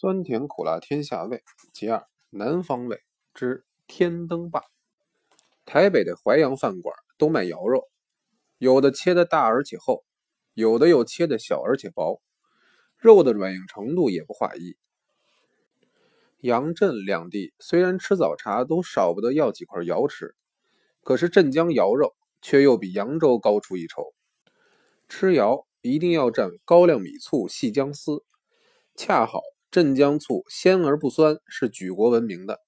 [0.00, 1.42] 酸甜苦辣天下味，
[1.72, 3.02] 其二南方味
[3.34, 4.62] 之天灯棒。
[5.66, 7.88] 台北的淮扬饭馆都卖肴肉，
[8.58, 10.04] 有的切的大而且厚，
[10.54, 12.22] 有的又切的小而且薄，
[12.96, 14.76] 肉的软硬程度也不划一。
[16.38, 20.36] 杨镇两地虽然吃早茶都少不得要几块肴吃，
[21.02, 24.14] 可是镇江肴肉却又比扬州高出一筹。
[25.08, 28.22] 吃肴一定要蘸高粱米醋细姜丝，
[28.94, 29.42] 恰好。
[29.70, 32.60] 镇江醋鲜而不酸，是举国闻名的，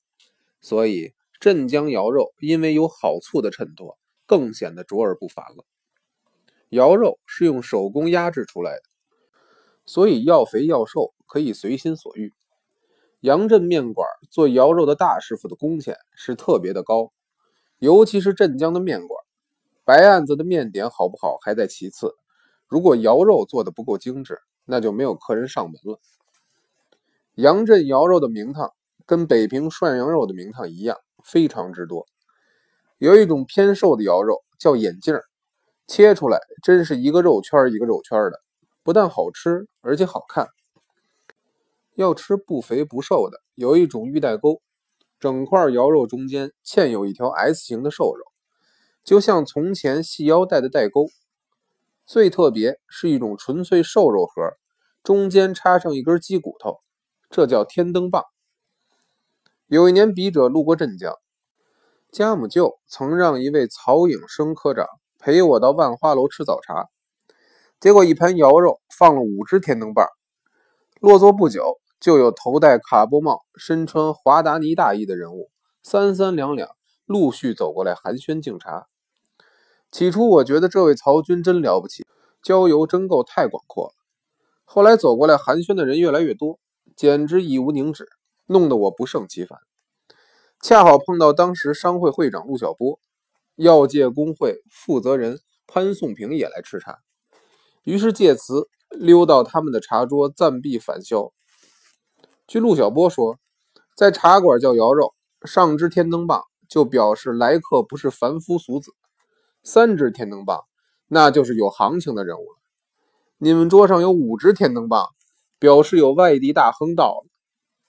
[0.60, 5.64] 所以镇江肴肉因为有好醋的衬托，更显得卓而不凡了。
[6.68, 8.82] 肴肉是用手工压制出来的，
[9.86, 12.34] 所以要肥要瘦可以随心所欲。
[13.20, 17.12] 杨镇面馆做肴肉的大师傅的工钱是特别的高，
[17.78, 19.24] 尤其是镇江的面馆，
[19.84, 22.14] 白案子的面点好不好还在其次，
[22.68, 25.98] 如果肴肉做的不够精致，那就没有客人上门了。
[27.36, 28.72] 杨镇肴肉的名堂
[29.06, 32.06] 跟北平涮羊肉的名堂一样，非常之多。
[32.98, 35.24] 有一种偏瘦的肴肉叫眼镜儿
[35.86, 38.40] 切出来真是一个肉圈一个肉圈的，
[38.82, 40.48] 不但好吃，而且好看。
[41.94, 44.60] 要吃不肥不瘦的，有一种玉带钩，
[45.18, 48.24] 整块肴肉中间嵌有一条 S 型的瘦肉，
[49.04, 51.06] 就像从前细腰带的带钩。
[52.06, 54.42] 最特别是一种纯粹瘦肉盒，
[55.04, 56.80] 中间插上一根鸡骨头。
[57.30, 58.24] 这叫天灯棒。
[59.68, 61.16] 有一年，笔者路过镇江，
[62.10, 64.84] 家母舅曾让一位曹颖生科长
[65.16, 66.88] 陪我到万花楼吃早茶，
[67.78, 70.08] 结果一盘肴肉放了五只天灯棒。
[70.98, 75.50] 落座不久，就有头戴卡布帽、身穿华达尼大衣的人物
[75.84, 76.68] 三三两两
[77.06, 78.88] 陆续走过来寒暄敬茶。
[79.92, 82.04] 起初我觉得这位曹军真了不起，
[82.42, 83.92] 交游真够太广阔了。
[84.64, 86.58] 后来走过来寒暄的人越来越多。
[87.00, 88.06] 简直已无宁止，
[88.44, 89.58] 弄得我不胜其烦。
[90.60, 93.00] 恰好碰到当时商会会长陆小波、
[93.56, 96.98] 药界工会负责人潘颂平也来吃茶，
[97.84, 101.32] 于是借此溜到他们的茶桌暂避返销。
[102.46, 103.38] 据陆小波说，
[103.96, 105.14] 在茶馆叫肴肉，
[105.46, 108.90] 上只天灯棒就表示来客不是凡夫俗子；
[109.62, 110.64] 三只天灯棒，
[111.08, 112.58] 那就是有行情的人物了。
[113.38, 115.08] 你们桌上有五只天灯棒。
[115.60, 117.30] 表示有外地大亨到了，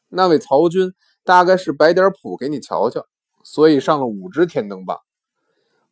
[0.10, 0.94] 那位曹军
[1.24, 3.08] 大概是摆点谱给你瞧瞧，
[3.44, 5.00] 所以上了五只天灯棒。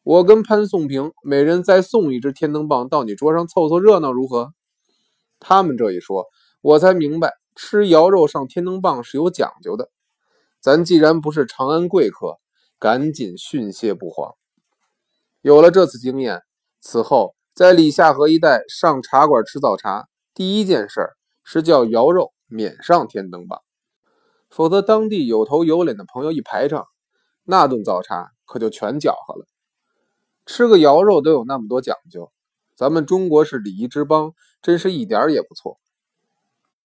[0.04, 4.54] 我跟潘颂平每人再送一只天灯棒到你桌上凑凑热闹，如何？
[5.40, 6.26] 他们这一说，
[6.62, 9.90] 我才明白吃肴肉上天灯棒是有讲究的。
[10.60, 12.40] 咱既然不是长安贵客，
[12.78, 14.34] 赶紧训谢不慌。
[15.42, 16.42] 有了这次经验，
[16.82, 21.19] 此后在李下河一带上茶馆吃早茶，第一件事儿。
[21.52, 23.62] 是叫肴肉免上天灯吧，
[24.52, 26.86] 否则当地有头有脸的朋友一排场，
[27.44, 29.48] 那顿早茶可就全搅和了。
[30.46, 32.32] 吃个肴肉都有那么多讲究，
[32.76, 35.80] 咱们中国是礼仪之邦，真是一点也不错。